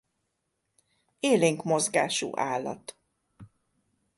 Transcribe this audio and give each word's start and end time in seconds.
Élénk 1.19 1.63
mozgású 1.63 2.33
állat. 2.37 2.97